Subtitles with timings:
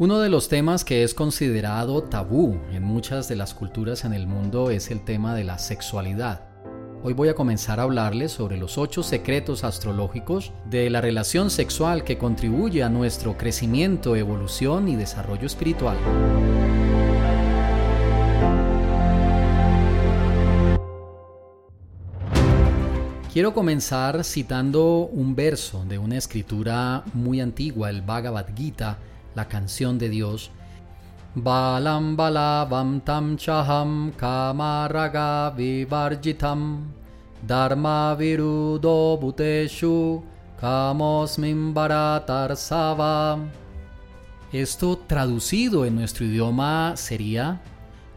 [0.00, 4.26] Uno de los temas que es considerado tabú en muchas de las culturas en el
[4.26, 6.48] mundo es el tema de la sexualidad.
[7.02, 12.02] Hoy voy a comenzar a hablarles sobre los ocho secretos astrológicos de la relación sexual
[12.02, 15.98] que contribuye a nuestro crecimiento, evolución y desarrollo espiritual.
[23.30, 28.96] Quiero comenzar citando un verso de una escritura muy antigua, el Bhagavad Gita,
[29.34, 30.50] la canción de Dios.
[31.34, 36.88] Balam balavam tam chaham kamaraga vivarjitam
[37.46, 40.22] dharma virudo buteshu
[40.60, 41.72] kamosmin
[42.56, 43.38] sava.
[44.52, 47.60] Esto traducido en nuestro idioma sería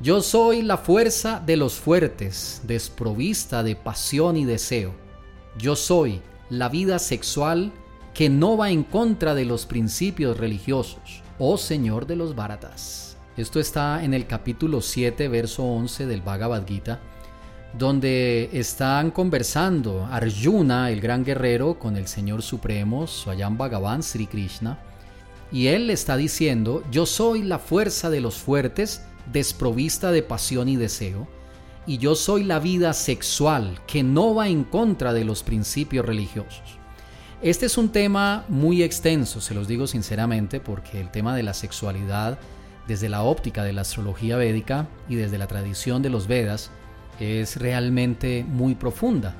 [0.01, 4.95] Yo soy la fuerza de los fuertes, desprovista de pasión y deseo.
[5.57, 7.71] Yo soy la vida sexual
[8.13, 13.17] que no va en contra de los principios religiosos, oh Señor de los Bharatas.
[13.37, 16.99] Esto está en el capítulo 7, verso 11 del Bhagavad Gita,
[17.75, 24.77] donde están conversando Arjuna, el gran guerrero, con el Señor Supremo, Swayam Bhagavan Sri Krishna,
[25.51, 30.69] y él le está diciendo, yo soy la fuerza de los fuertes, desprovista de pasión
[30.69, 31.27] y deseo,
[31.87, 36.82] y yo soy la vida sexual que no va en contra de los principios religiosos.
[37.43, 41.53] Este es un tema muy extenso, se los digo sinceramente, porque el tema de la
[41.53, 42.39] sexualidad,
[42.87, 46.71] desde la óptica de la astrología védica y desde la tradición de los Vedas,
[47.19, 49.35] es realmente muy profunda.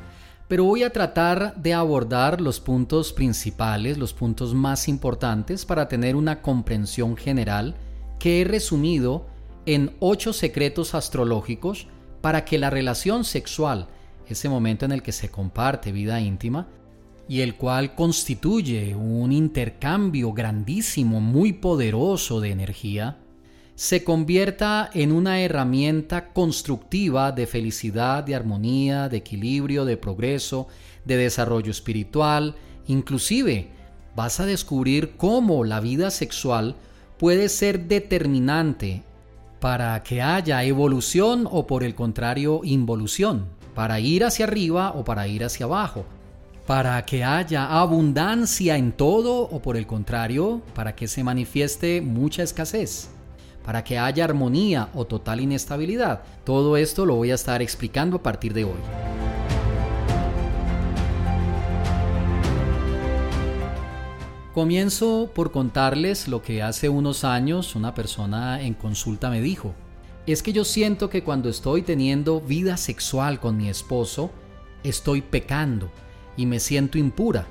[0.50, 6.18] Pero voy a tratar de abordar los puntos principales, los puntos más importantes para tener
[6.18, 7.74] una comprensión general
[8.20, 9.28] que he resumido
[9.66, 11.88] en ocho secretos astrológicos
[12.20, 13.88] para que la relación sexual,
[14.28, 16.68] ese momento en el que se comparte vida íntima,
[17.27, 23.17] y el cual constituye un intercambio grandísimo, muy poderoso de energía,
[23.75, 30.67] se convierta en una herramienta constructiva de felicidad, de armonía, de equilibrio, de progreso,
[31.06, 32.56] de desarrollo espiritual,
[32.88, 33.69] inclusive
[34.16, 36.75] vas a descubrir cómo la vida sexual
[37.17, 39.01] puede ser determinante
[39.59, 45.28] para que haya evolución o por el contrario involución, para ir hacia arriba o para
[45.28, 46.06] ir hacia abajo,
[46.66, 52.41] para que haya abundancia en todo o por el contrario, para que se manifieste mucha
[52.41, 53.09] escasez,
[53.66, 56.22] para que haya armonía o total inestabilidad.
[56.46, 58.79] Todo esto lo voy a estar explicando a partir de hoy.
[64.53, 69.74] Comienzo por contarles lo que hace unos años una persona en consulta me dijo.
[70.28, 74.31] Es que yo siento que cuando estoy teniendo vida sexual con mi esposo,
[74.84, 75.90] estoy pecando
[76.38, 77.45] y me siento impura.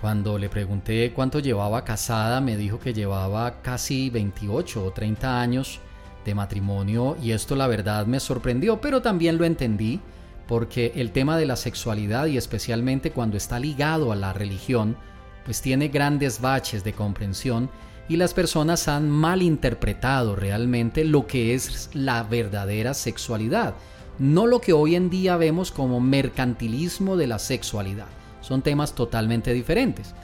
[0.00, 5.80] Cuando le pregunté cuánto llevaba casada, me dijo que llevaba casi 28 o 30 años
[6.24, 10.00] de matrimonio y esto la verdad me sorprendió, pero también lo entendí
[10.46, 14.96] porque el tema de la sexualidad y especialmente cuando está ligado a la religión,
[15.44, 17.68] pues tiene grandes baches de comprensión
[18.08, 23.74] y las personas han malinterpretado realmente lo que es la verdadera sexualidad
[24.18, 28.08] no lo que hoy en día vemos como mercantilismo de la sexualidad.
[28.40, 30.14] Son temas totalmente diferentes.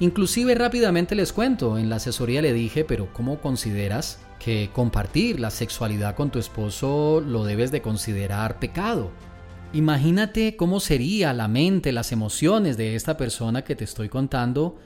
[0.00, 5.50] Inclusive rápidamente les cuento, en la asesoría le dije, pero ¿cómo consideras que compartir la
[5.50, 9.10] sexualidad con tu esposo lo debes de considerar pecado?
[9.72, 14.76] Imagínate cómo sería la mente, las emociones de esta persona que te estoy contando,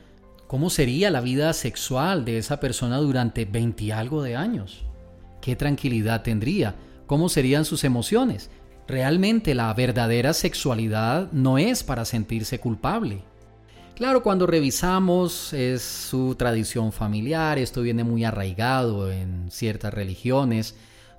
[0.47, 4.84] cómo sería la vida sexual de esa persona durante 20 y algo de años.
[5.41, 6.75] ¿Qué tranquilidad tendría?
[7.06, 8.50] Cómo serían sus emociones.
[8.89, 13.22] Realmente la verdadera sexualidad no es para sentirse culpable.
[13.97, 20.75] Claro, cuando revisamos es su tradición familiar, esto viene muy arraigado en ciertas religiones,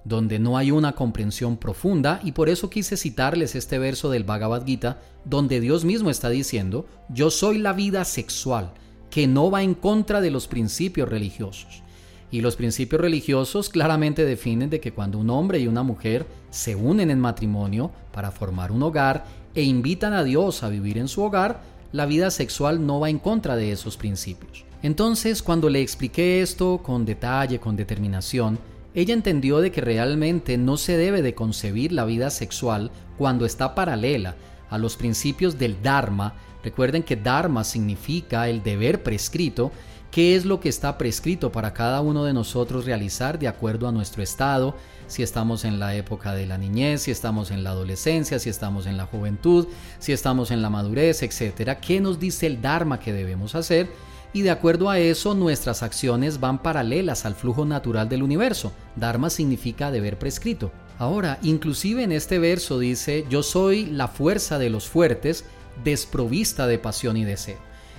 [0.06, 4.64] donde no hay una comprensión profunda y por eso quise citarles este verso del Bhagavad
[4.66, 8.72] Gita, donde Dios mismo está diciendo, yo soy la vida sexual,
[9.10, 11.84] que no va en contra de los principios religiosos.
[12.30, 16.76] Y los principios religiosos claramente definen de que cuando un hombre y una mujer se
[16.76, 19.26] unen en matrimonio para formar un hogar
[19.56, 23.20] e invitan a Dios a vivir en su hogar, la vida sexual no va en
[23.20, 24.66] contra de esos principios.
[24.84, 28.60] Entonces, cuando le expliqué esto con detalle, con determinación,
[28.94, 33.74] ella entendió de que realmente no se debe de concebir la vida sexual cuando está
[33.74, 34.36] paralela
[34.70, 36.34] a los principios del Dharma.
[36.64, 39.72] Recuerden que Dharma significa el deber prescrito
[40.12, 43.92] qué es lo que está prescrito para cada uno de nosotros realizar de acuerdo a
[43.92, 44.76] nuestro estado,
[45.08, 48.86] si estamos en la época de la niñez, si estamos en la adolescencia, si estamos
[48.86, 49.68] en la juventud,
[50.00, 51.80] si estamos en la madurez, etcétera.
[51.80, 53.88] ¿Qué nos dice el Dharma que debemos hacer?
[54.34, 58.72] y de acuerdo a eso nuestras acciones van paralelas al flujo natural del universo.
[58.96, 60.72] Dharma significa deber prescrito.
[61.00, 65.46] Ahora, inclusive en este verso dice, yo soy la fuerza de los fuertes,
[65.84, 67.58] desprovista de pasión y deseo.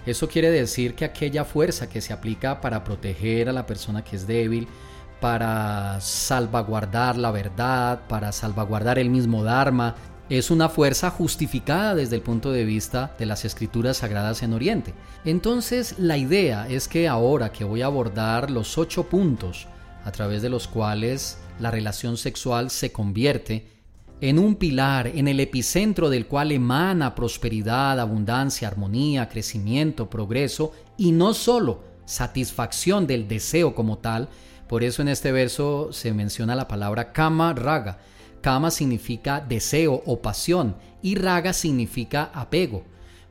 [0.09, 4.17] Eso quiere decir que aquella fuerza que se aplica para proteger a la persona que
[4.17, 4.67] es débil,
[5.21, 9.97] para salvaguardar la verdad, para salvaguardar el mismo Dharma,
[10.31, 14.95] es una fuerza justificada desde el punto de vista de las escrituras sagradas en Oriente.
[15.27, 19.69] Entonces la idea es que ahora que voy a abordar los ocho puntos
[20.07, 23.78] a través de los cuales la relación sexual se convierte
[24.21, 31.13] en un pilar, en el epicentro del cual emana prosperidad, abundancia, armonía, crecimiento, progreso y
[31.13, 34.29] no solo satisfacción del deseo como tal.
[34.67, 37.99] Por eso en este verso se menciona la palabra kama raga.
[38.41, 42.85] Kama significa deseo o pasión y raga significa apego.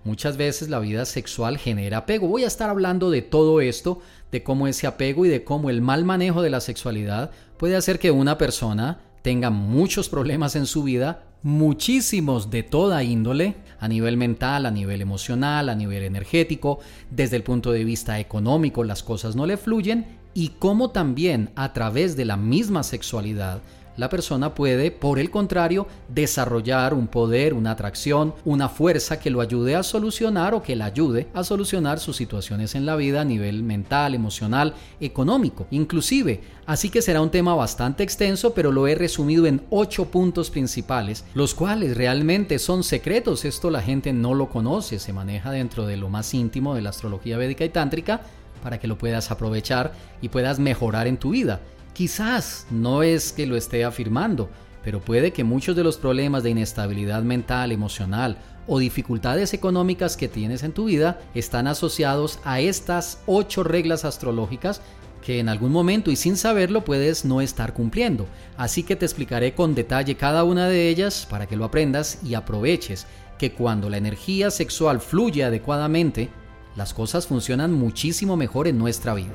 [0.04, 2.30] Muchas veces la vida sexual genera apego.
[2.30, 4.00] Voy a estar hablando de todo esto,
[4.32, 8.00] de cómo ese apego y de cómo el mal manejo de la sexualidad puede hacer
[8.00, 14.16] que una persona tenga muchos problemas en su vida, muchísimos de toda índole, a nivel
[14.16, 16.80] mental, a nivel emocional, a nivel energético,
[17.12, 21.74] desde el punto de vista económico las cosas no le fluyen y cómo también a
[21.74, 23.60] través de la misma sexualidad
[23.98, 29.42] la persona puede, por el contrario, desarrollar un poder, una atracción, una fuerza que lo
[29.42, 33.26] ayude a solucionar o que le ayude a solucionar sus situaciones en la vida a
[33.26, 36.42] nivel mental, emocional, económico, inclusive.
[36.66, 41.26] Así que será un tema bastante extenso, pero lo he resumido en ocho puntos principales,
[41.34, 43.46] los cuales realmente son secretos.
[43.46, 46.90] Esto la gente no lo conoce, se maneja dentro de lo más íntimo de la
[46.90, 48.22] astrología védica y tántrica
[48.62, 51.62] para que lo puedas aprovechar y puedas mejorar en tu vida.
[51.98, 54.52] Quizás no es que lo esté afirmando,
[54.84, 60.28] pero puede que muchos de los problemas de inestabilidad mental, emocional o dificultades económicas que
[60.28, 64.80] tienes en tu vida están asociados a estas ocho reglas astrológicas
[65.24, 68.28] que en algún momento y sin saberlo puedes no estar cumpliendo.
[68.58, 72.36] Así que te explicaré con detalle cada una de ellas para que lo aprendas y
[72.36, 73.08] aproveches
[73.40, 76.30] que cuando la energía sexual fluye adecuadamente,
[76.76, 79.34] las cosas funcionan muchísimo mejor en nuestra vida.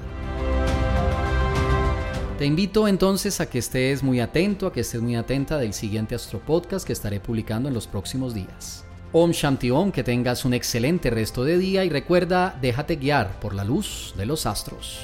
[2.42, 6.16] Te invito entonces a que estés muy atento, a que estés muy atenta del siguiente
[6.16, 8.84] Astro Podcast que estaré publicando en los próximos días.
[9.12, 13.54] Om Shanti Om, que tengas un excelente resto de día y recuerda, déjate guiar por
[13.54, 14.98] la luz de los astros.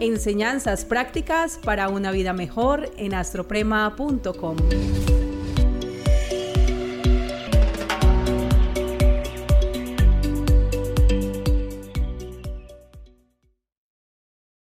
[0.00, 4.56] Enseñanzas prácticas para una vida mejor en astroprema.com.